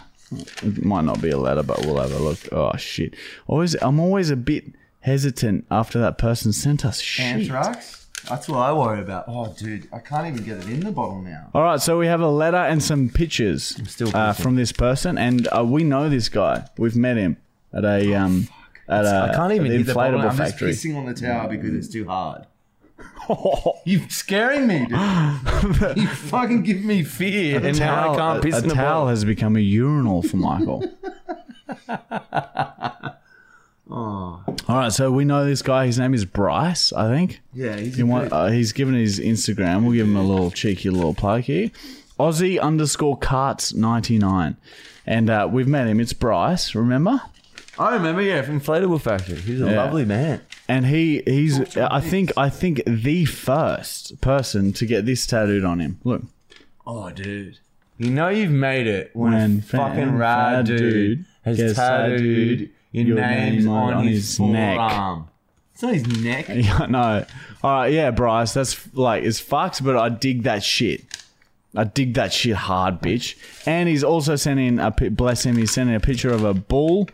[0.62, 2.38] It might not be a letter, but we'll have a look.
[2.50, 3.14] Oh shit!
[3.46, 4.64] Always, I'm always a bit
[5.00, 7.24] hesitant after that person sent us shit.
[7.26, 8.06] Anthrax?
[8.28, 9.26] That's what I worry about.
[9.28, 11.50] Oh, dude, I can't even get it in the bottle now.
[11.54, 15.18] All right, so we have a letter and some pictures still uh, from this person,
[15.18, 16.66] and uh, we know this guy.
[16.78, 17.36] We've met him
[17.72, 18.48] at a um
[18.88, 20.72] at a I can't even an the inflatable I'm factory.
[20.72, 22.46] just pissing on the towel because it's too hard.
[23.84, 24.90] You're scaring me, dude.
[25.96, 29.08] you fucking give me fear, and now I can't piss a, in a towel bottle.
[29.08, 30.84] has become a urinal for Michael.
[33.90, 34.42] Oh.
[34.68, 35.86] All right, so we know this guy.
[35.86, 37.40] His name is Bryce, I think.
[37.52, 39.82] Yeah, he's You want, uh, he's given his Instagram.
[39.82, 41.70] We'll give him a little cheeky little plug here.
[42.18, 44.56] Aussie underscore carts ninety nine,
[45.06, 46.00] and uh, we've met him.
[46.00, 47.20] It's Bryce, remember?
[47.78, 49.36] I remember, yeah, from Inflatable Factory.
[49.36, 49.84] He's a Yeah.
[49.84, 50.40] lovely man.
[50.68, 55.80] And he he's I think I think the first person to get this tattooed on
[55.80, 55.98] him.
[56.04, 56.22] Look,
[56.86, 57.58] Oh, dude.
[57.98, 61.74] You know you've made it when, When a fucking fan- rad dude, dude has gets
[61.74, 64.76] tattooed tattooed your, your names name on, his, his neck.
[64.76, 65.28] forearm.
[65.74, 66.48] It's on his neck.
[66.54, 67.24] yeah, no,
[67.62, 71.04] all right, yeah, Bryce, that's like it's fucked, but I dig that shit.
[71.76, 73.34] I dig that shit hard, bitch.
[73.66, 75.56] And he's also sending a pi- bless him.
[75.56, 77.08] He's sending a picture of a bull.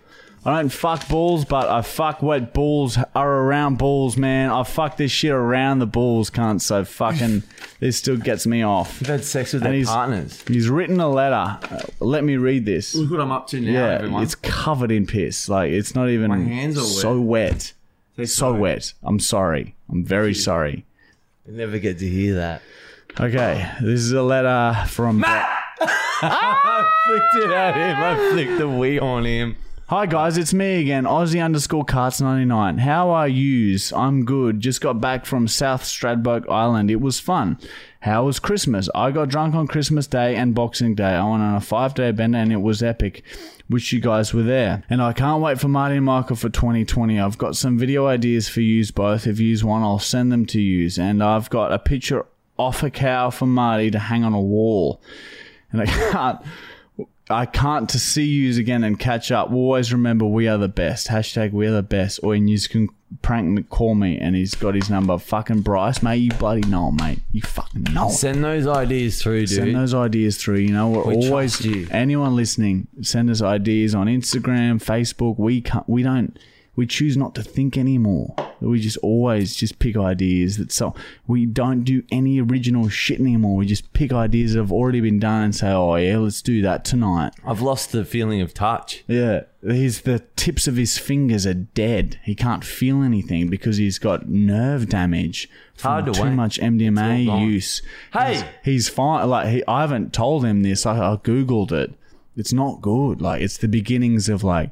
[0.45, 4.51] I don't fuck balls, but I fuck what balls are around balls, man.
[4.51, 6.63] I fuck this shit around the bulls, cunt.
[6.63, 7.43] So fucking
[7.81, 8.99] this still gets me off.
[9.03, 10.43] You've had sex with And their he's- partners.
[10.49, 11.59] He's written a letter.
[11.71, 12.95] Uh, let me read this.
[12.95, 14.23] Look what I'm up to now, Yeah, everyone.
[14.23, 15.49] it's covered in piss.
[15.49, 16.29] Like it's not even.
[16.31, 16.89] My hands are wet.
[17.03, 17.73] so wet.
[18.17, 18.93] Say So wet.
[19.03, 19.75] I'm sorry.
[19.91, 20.87] I'm very sorry.
[21.47, 22.63] I never get to hear that.
[23.19, 25.23] Okay, this is a letter from.
[26.23, 27.97] I flicked it at him.
[28.03, 29.57] I flicked the wee on him.
[29.91, 32.79] Hi guys, it's me again, Aussie underscore carts ninety nine.
[32.79, 33.93] How are yous?
[33.93, 34.61] I'm good.
[34.61, 36.93] Just got back from South Stradbroke Island.
[36.93, 37.59] It was fun.
[37.99, 38.89] How was Christmas?
[38.95, 41.17] I got drunk on Christmas Day and Boxing Day.
[41.17, 43.25] I went on a five day bender and it was epic.
[43.69, 44.85] Wish you guys were there.
[44.89, 47.19] And I can't wait for Marty and Michael for 2020.
[47.19, 49.27] I've got some video ideas for yous both.
[49.27, 51.01] If yous want, I'll send them to yous.
[51.01, 52.27] And I've got a picture
[52.57, 55.03] off a cow for Marty to hang on a wall.
[55.73, 56.41] And I can't.
[57.31, 59.51] I can't to see yous again and catch up.
[59.51, 61.09] We'll Always remember we are the best.
[61.09, 62.21] Hashtag we are the best.
[62.23, 62.89] Or you can
[63.23, 65.17] prank me, call me, and he's got his number.
[65.19, 66.17] Fucking Bryce, mate.
[66.17, 67.21] You bloody know mate.
[67.33, 68.09] You fucking know.
[68.09, 69.57] Send those ideas through, dude.
[69.57, 70.59] Send those ideas through.
[70.59, 72.89] You know, we're We always anyone listening.
[73.03, 75.39] Send us ideas on Instagram, Facebook.
[75.39, 75.89] We can't.
[75.89, 76.39] We don't.
[76.77, 78.35] We choose not to think anymore.
[78.61, 80.95] We just always just pick ideas that so
[81.27, 83.57] we don't do any original shit anymore.
[83.57, 86.63] We just pick ideas that have already been done and say, "Oh yeah, let's do
[86.63, 89.03] that tonight." I've lost the feeling of touch.
[89.09, 92.21] Yeah, his the tips of his fingers are dead.
[92.23, 96.35] He can't feel anything because he's got nerve damage from Hard to too wank.
[96.35, 97.83] much MDMA use.
[98.13, 98.35] Hey!
[98.35, 99.29] he's, he's fine.
[99.29, 100.87] Like he, I haven't told him this.
[100.87, 101.95] I, I googled it.
[102.37, 103.21] It's not good.
[103.23, 104.71] Like it's the beginnings of like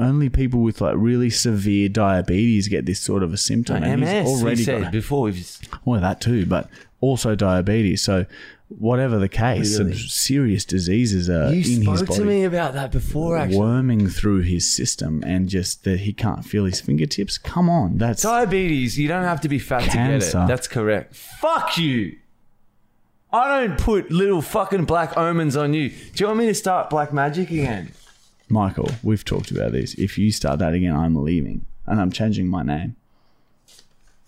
[0.00, 3.82] only people with like really severe diabetes get this sort of a symptom.
[3.82, 5.22] and MS, he's already said got before.
[5.24, 6.68] We've well that too, but
[7.00, 8.02] also diabetes.
[8.02, 8.26] So.
[8.78, 12.74] Whatever the case, some serious diseases are you in his spoke body to me about
[12.74, 13.58] that before, actually.
[13.58, 17.36] worming through his system and just that he can't feel his fingertips.
[17.36, 20.32] Come on, that's Diabetes, you don't have to be fat to get it.
[20.32, 21.16] That's correct.
[21.16, 22.16] Fuck you.
[23.32, 25.88] I don't put little fucking black omens on you.
[25.88, 27.90] Do you want me to start black magic again?
[28.50, 28.90] Michael.
[29.02, 29.94] We've talked about this.
[29.94, 32.96] If you start that again, I'm leaving and I'm changing my name.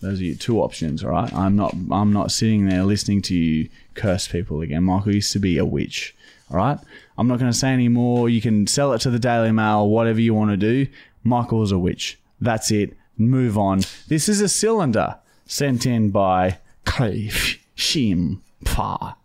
[0.00, 1.32] Those are your two options, all right?
[1.32, 1.74] I'm not.
[1.92, 4.82] I'm not sitting there listening to you curse people again.
[4.82, 6.14] Michael used to be a witch,
[6.50, 6.78] all right?
[7.16, 8.28] I'm not going to say any more.
[8.28, 10.90] You can sell it to the Daily Mail, whatever you want to do.
[11.22, 12.18] Michael's a witch.
[12.40, 12.96] That's it.
[13.16, 13.82] Move on.
[14.08, 19.16] This is a cylinder sent in by Cleve Shim Pa.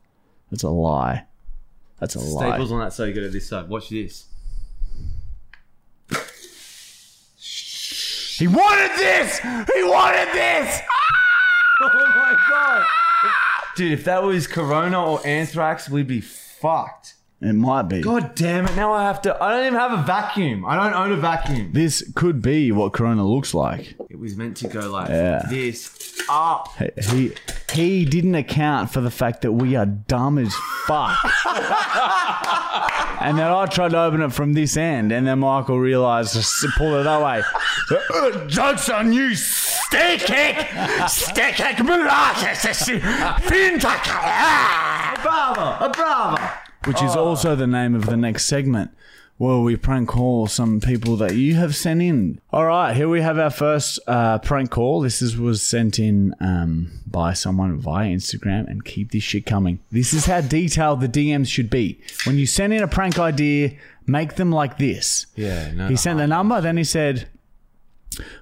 [0.51, 1.25] That's a lie.
[1.99, 2.49] That's a lie.
[2.49, 3.67] Staples on that so you go to this side.
[3.67, 4.25] Watch this.
[8.37, 9.39] He wanted this.
[9.39, 10.81] He wanted this.
[11.79, 12.85] Oh my god.
[13.75, 17.13] Dude, if that was corona or anthrax, we'd be fucked.
[17.39, 18.01] It might be.
[18.01, 18.75] God damn it.
[18.75, 19.43] Now I have to.
[19.43, 20.65] I don't even have a vacuum.
[20.65, 21.69] I don't own a vacuum.
[21.71, 23.95] This could be what Corona looks like.
[24.09, 25.43] It was meant to go like Yeah.
[25.47, 25.91] this
[26.29, 26.69] up.
[27.11, 27.33] He
[27.71, 30.51] he didn't account for the fact that we are dumb as
[30.87, 31.15] fuck.
[33.21, 36.39] and then I tried to open it from this end, and then Michael realised to
[36.39, 37.43] s- pull it that way.
[37.89, 40.67] Uh, Jokes on you, stick kick,
[41.07, 41.77] stick kick,
[45.23, 45.85] Bravo!
[45.85, 46.41] A bravo!
[46.87, 48.91] Which is also the name of the next segment.
[49.37, 52.41] Where we prank call some people that you have sent in.
[52.51, 55.01] All right, here we have our first uh, prank call.
[55.01, 59.77] This is, was sent in um, by someone via Instagram, and keep this shit coming.
[59.91, 62.01] This is how detailed the DMs should be.
[62.25, 63.73] When you send in a prank idea,
[64.07, 65.27] make them like this.
[65.35, 65.87] Yeah, no.
[65.87, 67.29] He sent the number, then he said,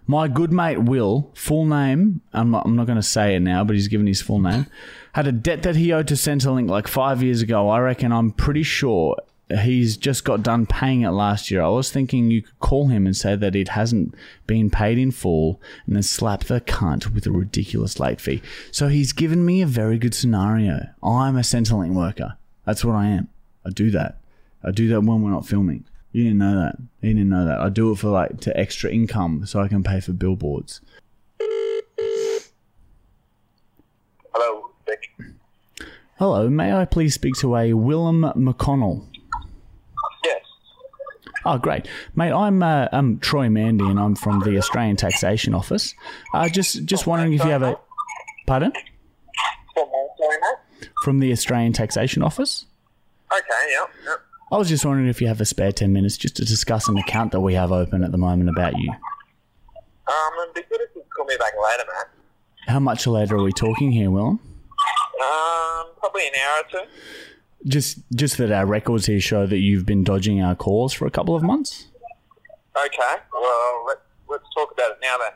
[0.07, 3.63] My good mate Will, full name, I'm not, I'm not going to say it now,
[3.63, 4.67] but he's given his full name,
[5.13, 7.69] had a debt that he owed to Centrelink like five years ago.
[7.69, 9.17] I reckon I'm pretty sure
[9.49, 11.61] he's just got done paying it last year.
[11.61, 14.15] I was thinking you could call him and say that it hasn't
[14.47, 18.41] been paid in full and then slap the cunt with a ridiculous late fee.
[18.71, 20.89] So he's given me a very good scenario.
[21.03, 22.37] I'm a Centrelink worker.
[22.65, 23.29] That's what I am.
[23.65, 24.17] I do that.
[24.63, 25.85] I do that when we're not filming.
[26.15, 26.75] You didn't know that.
[27.01, 27.59] You didn't know that.
[27.59, 30.79] I do it for like to extra income so I can pay for billboards.
[34.33, 35.09] Hello, Vic.
[36.17, 39.05] Hello, may I please speak to a Willem McConnell?
[40.23, 40.39] Yes.
[41.43, 42.31] Oh, great, mate.
[42.31, 45.95] I'm uh, I'm Troy Mandy, and I'm from the Australian Taxation Office.
[46.33, 47.77] Uh, just just wondering if you have a
[48.47, 48.71] pardon
[49.73, 50.89] From where, sorry, mate?
[51.03, 52.67] from the Australian Taxation Office.
[53.33, 54.24] Okay, yep, yep.
[54.51, 56.97] I was just wondering if you have a spare ten minutes just to discuss an
[56.97, 58.91] account that we have open at the moment about you.
[60.07, 62.07] Um, it'd be good if you call me back later, mate.
[62.67, 64.39] How much later are we talking here, Willem?
[64.39, 66.89] Um, probably an hour or two.
[67.67, 71.11] Just just that our records here show that you've been dodging our calls for a
[71.11, 71.87] couple of months.
[72.77, 73.97] Okay, well, let,
[74.29, 75.31] let's talk about it now then.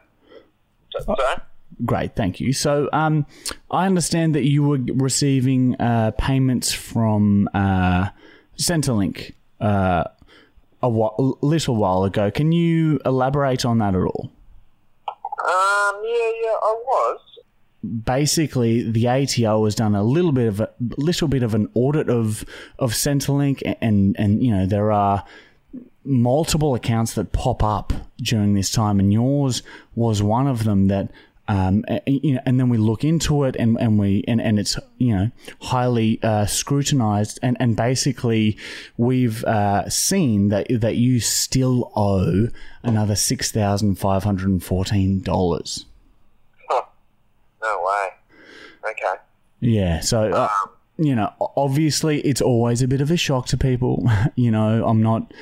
[0.91, 1.41] So, so?
[1.85, 2.51] Great, thank you.
[2.51, 3.25] So, um,
[3.71, 8.09] I understand that you were receiving uh, payments from uh,
[8.59, 10.03] Centrelink uh,
[10.81, 12.29] a whi- little while ago.
[12.29, 14.31] Can you elaborate on that at all?
[15.07, 17.19] Um, yeah, yeah, I was.
[18.03, 22.09] Basically, the ATO has done a little bit of a little bit of an audit
[22.09, 22.43] of
[22.77, 25.23] of Centrelink, and and you know there are
[26.03, 29.63] multiple accounts that pop up during this time, and yours
[29.95, 31.09] was one of them that.
[31.49, 34.59] Um, a- you know, and then we look into it, and, and we and, and
[34.59, 35.31] it's you know
[35.61, 38.55] highly uh, scrutinized, and, and basically
[38.97, 42.49] we've uh, seen that that you still owe
[42.83, 45.85] another six thousand five hundred and fourteen dollars.
[46.69, 46.83] Huh.
[47.63, 48.07] No way.
[48.91, 49.21] Okay.
[49.59, 50.47] Yeah, so uh,
[50.99, 54.07] you know, obviously, it's always a bit of a shock to people.
[54.35, 55.33] you know, I'm not,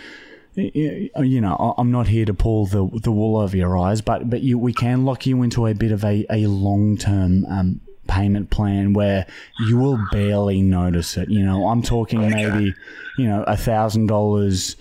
[0.57, 4.41] you know, I'm not here to pull the the wool over your eyes, but but
[4.41, 8.49] you, we can lock you into a bit of a a long term um, payment
[8.49, 9.25] plan where
[9.67, 11.29] you will barely notice it.
[11.29, 12.73] You know, I'm talking maybe,
[13.17, 14.75] you know, a thousand dollars.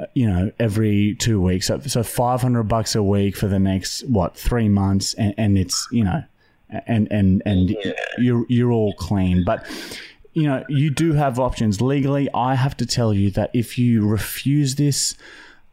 [0.00, 3.58] uh, You know, every two weeks, so, so five hundred bucks a week for the
[3.58, 6.22] next what three months, and, and it's you know,
[6.86, 7.76] and and and
[8.18, 9.44] you're you're all clean.
[9.44, 9.66] But
[10.38, 12.28] you know, you do have options legally.
[12.32, 15.16] I have to tell you that if you refuse this,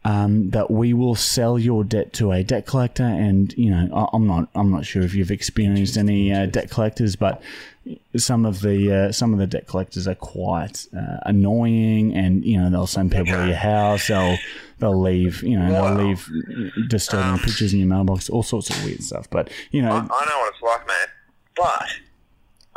[0.04, 3.04] um, that we will sell your debt to a debt collector.
[3.04, 6.68] And you know, I, I'm not I'm not sure if you've experienced any uh, debt
[6.68, 7.40] collectors, but
[8.16, 12.60] some of the uh, some of the debt collectors are quite uh, annoying, and you
[12.60, 14.08] know they'll send people to your house.
[14.08, 14.36] They'll
[14.80, 16.28] they'll leave you know they'll leave
[16.88, 19.30] disturbing pictures in your mailbox, all sorts of weird stuff.
[19.30, 21.06] But you know, I, I know what it's like, man.
[21.54, 21.88] But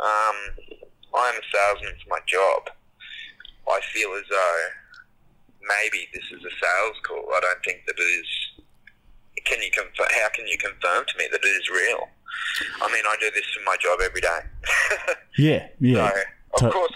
[0.00, 0.59] um,
[1.14, 2.70] I'm a salesman for my job.
[3.68, 4.58] I feel as though
[5.62, 7.24] maybe this is a sales call.
[7.34, 8.28] I don't think that it is.
[9.44, 10.06] Can you confirm?
[10.10, 12.08] How can you confirm to me that it is real?
[12.82, 14.40] I mean, I do this for my job every day.
[15.38, 16.10] yeah, yeah.
[16.10, 16.92] so, of To- course.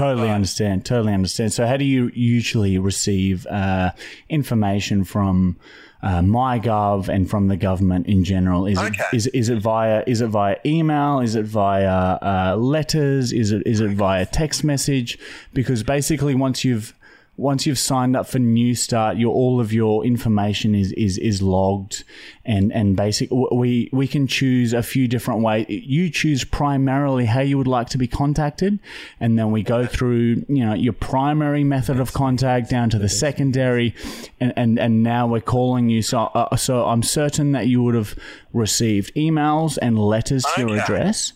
[0.00, 0.86] Totally understand.
[0.86, 1.52] Totally understand.
[1.52, 3.90] So, how do you usually receive uh,
[4.30, 5.58] information from
[6.02, 8.66] uh, MyGov and from the government in general?
[8.66, 9.04] Is Okay.
[9.12, 11.20] it is, is it via is it via email?
[11.20, 13.30] Is it via uh, letters?
[13.30, 15.18] Is it is it via text message?
[15.52, 16.94] Because basically, once you've
[17.36, 22.04] once you've signed up for Newstart, your all of your information is is is logged,
[22.44, 25.64] and and basic we we can choose a few different ways.
[25.68, 28.78] You choose primarily how you would like to be contacted,
[29.20, 33.08] and then we go through you know your primary method of contact down to the
[33.08, 33.94] secondary,
[34.38, 36.02] and and, and now we're calling you.
[36.02, 38.14] So uh, so I'm certain that you would have
[38.52, 41.32] received emails and letters to your address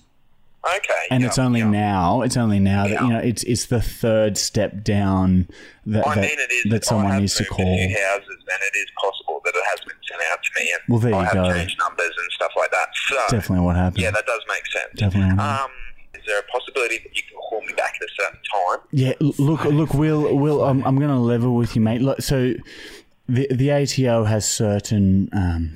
[0.77, 1.07] okay.
[1.11, 1.68] and yeah, it's only yeah.
[1.70, 5.48] now it's only now that you know it's it's the third step down
[5.87, 6.70] that I that, mean, it is.
[6.70, 7.66] that someone needs to call.
[7.66, 10.70] A houses, and it is possible that it has been sent out to me.
[10.72, 11.53] And Well, there I you have go.
[11.53, 12.88] changed numbers and stuff like that.
[13.09, 14.03] So, Definitely what happened.
[14.03, 14.92] yeah, that does make sense.
[14.96, 15.38] Definitely.
[15.38, 15.70] Um,
[16.14, 18.79] is there a possibility that you can call me back at a certain time?
[18.92, 22.00] Yeah, look, look, Will, Will, I'm, I'm going to level with you, mate.
[22.00, 22.55] Look, so
[23.29, 25.74] the the ATO has certain um,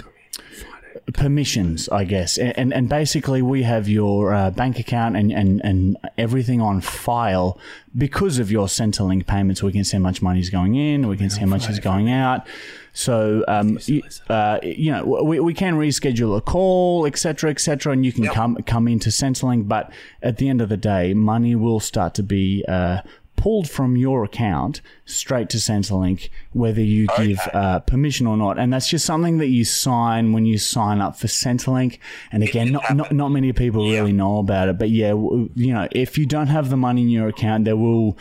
[1.14, 5.97] permissions, I guess, and, and basically we have your uh, bank account and, and and
[6.16, 7.59] everything on file
[7.97, 9.62] because of your Centrelink payments.
[9.62, 11.79] We can see how much money is going in, we can see how much is
[11.79, 12.47] going out.
[12.92, 18.05] So, um, you, uh, you know, we, we can reschedule a call, etc., etc., and
[18.05, 19.68] you can come come into Centrelink.
[19.68, 23.03] But at the end of the day, money will start to be uh,
[23.38, 28.59] pulled from your account straight to Centrelink, whether you give uh, permission or not.
[28.59, 31.98] And that's just something that you sign when you sign up for Centrelink.
[32.31, 34.77] And again, not, not, not many people really know about it.
[34.79, 35.12] But yeah,
[35.55, 38.18] you know, if you don't have the money in your account, there will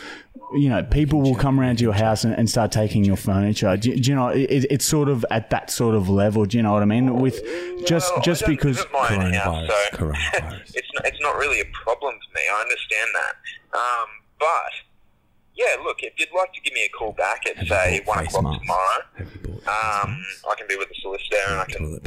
[0.53, 3.75] you know, people will come around to your house and, and start taking your furniture.
[3.75, 4.30] Do, you- do you know?
[4.30, 6.45] It, it's sort of at that sort of level.
[6.45, 7.15] Do you know what I mean?
[7.19, 7.41] With
[7.86, 8.77] just Well, just because.
[8.77, 10.75] live at my own house, Coronavirus, so coronavirus.
[10.75, 12.41] it's not, it's not really a problem for me.
[12.49, 13.77] I understand that.
[13.77, 14.08] Um,
[14.39, 14.71] but
[15.57, 18.59] yeah, look, if you'd like to give me a call back at say one o'clock
[18.59, 20.25] tomorrow, Have you bought face um.
[20.49, 21.99] I can be with the solicitor and I can?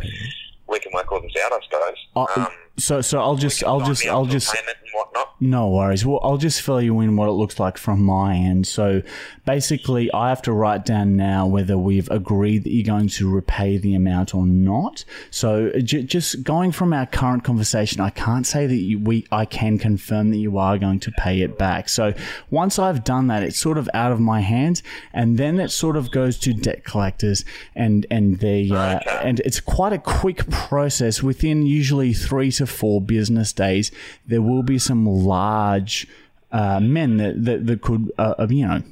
[0.71, 1.53] We can work all this out.
[1.53, 1.97] I suppose.
[2.17, 2.47] Uh, um,
[2.79, 5.35] so so I'll just I'll just I'll just payment and whatnot.
[5.41, 6.05] No worries.
[6.05, 8.67] Well, I'll just fill you in what it looks like from my end.
[8.67, 9.03] So
[9.45, 13.79] basically, I have to write down now whether we've agreed that you're going to repay
[13.79, 15.05] the amount or not.
[15.31, 19.45] So j- just going from our current conversation, I can't say that you, we I
[19.45, 21.89] can confirm that you are going to pay it back.
[21.89, 22.15] So
[22.51, 25.97] once I've done that, it's sort of out of my hands, and then it sort
[25.97, 31.23] of goes to debt collectors, and and they uh, and it's quite a quick process.
[31.23, 33.91] Within usually three to four business days,
[34.27, 36.07] there will be some large
[36.53, 38.83] uh, men that that, that could uh, you know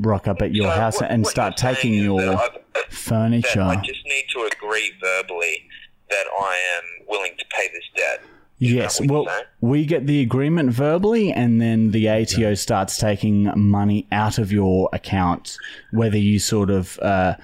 [0.00, 2.92] rock up at your So house what- and what start taking your that I've- that
[2.92, 3.62] furniture.
[3.62, 5.64] I just need to agree verbally
[6.10, 8.20] that I am willing to pay this debt.
[8.60, 9.44] Yes, well, saying?
[9.60, 14.88] we get the agreement verbally, and then the ATO starts taking money out of your
[14.92, 15.56] account,
[15.92, 17.34] whether you sort of uh,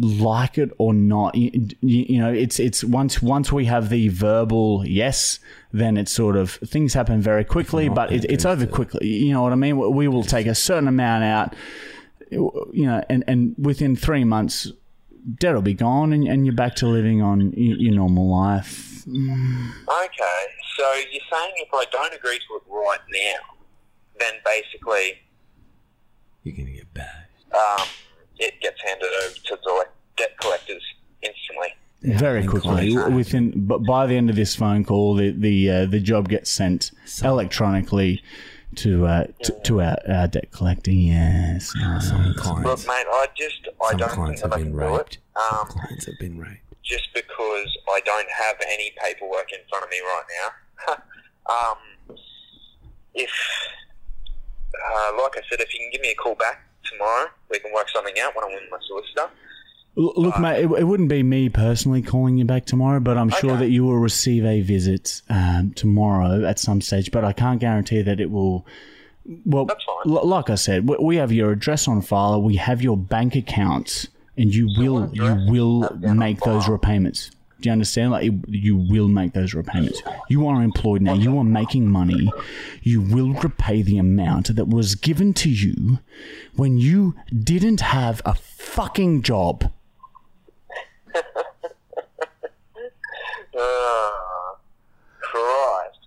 [0.00, 1.34] like it or not.
[1.34, 5.38] You, you, you know, it's it's once once we have the verbal yes,
[5.72, 9.06] then it's sort of things happen very quickly, but it, it's over quickly.
[9.08, 9.76] You know what I mean?
[9.94, 11.54] We will take a certain amount out,
[12.30, 14.72] you know, and and within three months.
[15.38, 19.02] Debt will be gone, and, and you're back to living on your, your normal life.
[19.06, 20.40] Okay,
[20.78, 23.56] so you're saying if I don't agree to it right now,
[24.18, 25.18] then basically
[26.42, 27.54] You're gonna get bashed.
[27.54, 27.86] um,
[28.40, 29.84] it gets handed over to the
[30.16, 30.82] debt collectors
[31.22, 31.74] instantly.
[32.02, 36.00] very quickly within but by the end of this phone call the the uh, the
[36.00, 36.90] job gets sent
[37.22, 38.22] electronically
[38.76, 43.68] to uh, to, to our, our debt collector yes Some Look, clients, mate, I just
[43.82, 45.18] I some don't clients think have that I been can do raped.
[45.36, 46.62] Some Um, clients have been raped.
[46.82, 50.94] just because I don't have any paperwork in front of me right now.
[51.54, 52.16] um,
[53.14, 53.30] if,
[54.74, 57.72] uh, like I said, if you can give me a call back tomorrow, we can
[57.72, 58.34] work something out.
[58.34, 59.30] When I'm with my solicitor.
[59.98, 63.28] L- look mate it, it wouldn't be me personally calling you back tomorrow but i'm
[63.28, 67.58] sure that you will receive a visit um, tomorrow at some stage but i can't
[67.60, 68.64] guarantee that it will
[69.44, 69.66] well
[70.06, 72.40] l- like i said we, we have your address on file.
[72.40, 77.72] We have your bank accounts and you will you will make those repayments do you
[77.72, 81.90] understand like you- you will make those repayments you are employed now you are making
[81.90, 82.30] money
[82.82, 85.98] you will repay the amount that was given to you
[86.56, 87.14] when you
[87.52, 89.70] didn't have a fucking job
[93.58, 94.10] Uh,
[95.20, 95.98] Christ.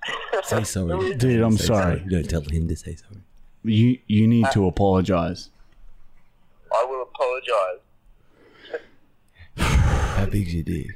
[0.50, 1.16] Say sorry.
[1.16, 2.00] Dude, I'm Say sorry.
[2.10, 3.22] Don't tell him to say sorry.
[3.64, 5.50] You you need to apologize.
[6.74, 7.82] I will apologise.
[10.18, 10.88] How big's your dick?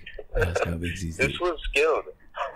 [0.42, 1.30] Ask how big's his dick.
[1.32, 2.04] This was skilled.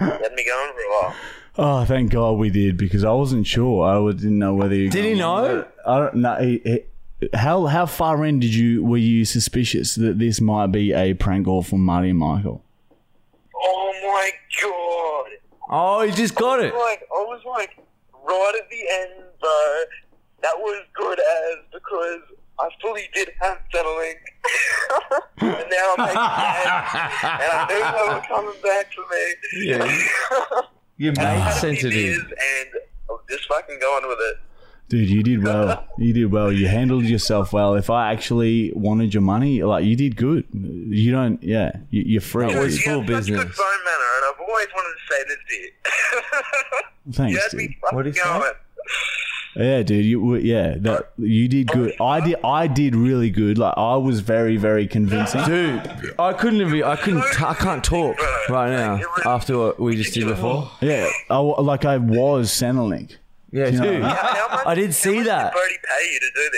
[0.00, 1.14] Let me go on for a while.
[1.58, 3.86] Oh, thank God we did because I wasn't sure.
[3.86, 5.66] I didn't know whether you Did he know?
[5.86, 6.36] I don't know.
[6.36, 10.92] He- he- How how far in did you were you suspicious that this might be
[10.92, 12.62] a prank call from Marty and Michael?
[13.54, 14.30] Oh my
[14.62, 15.38] god.
[15.70, 16.74] Oh, he just got it.
[16.74, 17.78] Like, I was like,
[18.12, 19.82] right at the end, though,
[20.42, 22.20] that was good as because
[22.58, 24.14] I fully did have Centrelink.
[25.38, 29.66] and now I'm making ads, and I knew they were coming back for me.
[29.66, 30.60] Yeah.
[30.98, 32.24] Your And I mate's had a few sensitive.
[32.32, 32.68] and
[33.10, 34.36] I'm just fucking going with it.
[34.88, 35.84] Dude, you did well.
[35.98, 36.52] You did well.
[36.52, 37.74] You handled yourself well.
[37.74, 40.44] If I actually wanted your money, like you did good.
[40.52, 41.42] You don't.
[41.42, 42.52] Yeah, you, you're free.
[42.52, 43.42] That was you full have such business.
[43.44, 45.70] good phone manner, and I've always wanted to say this to you.
[47.06, 47.60] you Thanks, had dude.
[47.60, 48.24] me fucking What'd he say?
[49.56, 49.66] Going.
[49.68, 50.04] Yeah, dude.
[50.04, 50.74] You were- yeah.
[50.78, 51.94] That you did oh, good.
[52.00, 52.36] I did.
[52.44, 53.58] I did really good.
[53.58, 55.44] Like I was very, very convincing.
[55.44, 56.72] Dude, I couldn't have.
[56.86, 57.22] I couldn't.
[57.32, 58.16] T- I can't talk
[58.48, 60.70] right now after what we just did before.
[60.80, 63.16] Yeah, I, like I was Centrelink.
[63.52, 64.02] Yeah, You dude.
[64.02, 65.52] How much, I did how see much that.
[65.52, 66.50] Did Brody pay you to do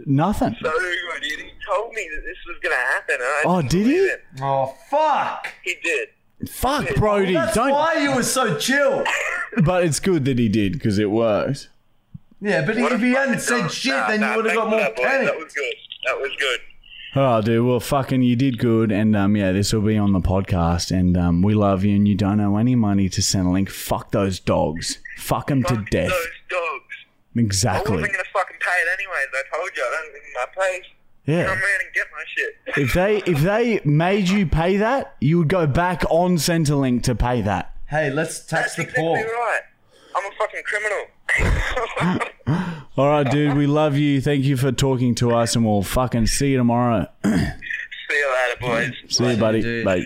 [0.06, 0.56] Nothing.
[0.62, 1.22] So good.
[1.24, 3.14] He he told me that this was going to happen.
[3.16, 3.92] And I Oh, didn't he?
[3.96, 4.22] believe it.
[4.40, 5.48] Oh fuck!
[5.64, 6.08] He did.
[6.48, 7.34] Fuck, Brody.
[7.34, 7.72] Don't.
[7.72, 9.04] why you were so chill.
[9.64, 11.68] But it's good that he did because it worked.
[12.40, 14.46] Yeah, but What if a he hadn't said dumb- shit, Nah, then nah, you would
[14.46, 15.04] have got more that, boys.
[15.06, 15.26] panic.
[15.26, 15.74] That was good.
[16.06, 16.60] That was good.
[17.16, 17.66] Oh, dude.
[17.66, 21.16] Well, fucking, you did good, and um, yeah, this will be on the podcast, and
[21.16, 23.70] um, we love you, and you don't owe any money to Centrelink.
[23.70, 24.98] Fuck those dogs.
[25.16, 26.10] Fuck them to Fuck death.
[26.10, 26.84] Those dogs.
[27.34, 27.38] Exactly.
[27.38, 27.94] I Exactly.
[27.96, 29.26] wasn't going to fucking pay it anyways.
[29.32, 29.82] I told you.
[29.82, 30.84] I don't live in my place.
[31.26, 31.44] Yeah.
[31.46, 31.64] Come Yeah.
[31.64, 32.78] around and get my shit.
[32.84, 37.14] If they if they made you pay that, you would go back on Centrelink to
[37.14, 37.74] pay that.
[37.86, 39.16] Hey, let's tax the poor.
[39.16, 39.60] That's exactly right.
[40.18, 42.28] I'm a fucking criminal.
[42.96, 43.56] All right, dude.
[43.56, 44.20] We love you.
[44.20, 47.06] Thank you for talking to us, and we'll fucking see you tomorrow.
[47.24, 49.14] See you later, boys.
[49.14, 49.60] see you, buddy.
[49.60, 49.84] dude.
[49.84, 50.02] Bye.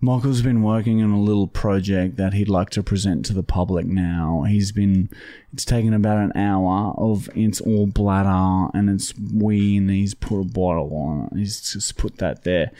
[0.00, 3.84] Michael's been working on a little project that he'd like to present to the public
[3.84, 4.44] now.
[4.48, 5.10] He's been,
[5.52, 10.40] it's taken about an hour of it's all bladder and it's wee and he's put
[10.40, 11.38] a bottle on it.
[11.38, 12.70] He's just put that there.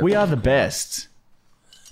[0.00, 1.08] We are the best.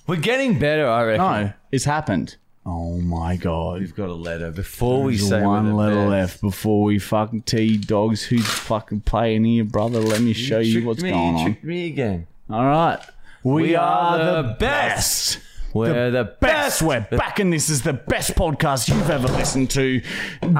[0.06, 1.26] We're getting better, I reckon.
[1.26, 2.36] No, it's happened.
[2.70, 3.80] Oh my god.
[3.80, 6.10] We've got a letter before we There's say one letter best.
[6.10, 8.22] left before we fucking tee dogs.
[8.24, 10.00] Who's fucking playing here, brother?
[10.00, 11.44] Let me show you tricked what's me, going you on.
[11.46, 12.26] tricked me again.
[12.50, 12.98] All right.
[13.42, 15.38] We, are, the the best.
[15.72, 16.82] We're the, Best.
[16.82, 20.02] We're back, and this is the best podcast you've ever listened to.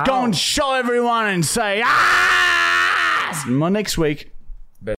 [0.07, 3.45] Go and show everyone and say, ah!
[3.47, 4.31] My next week,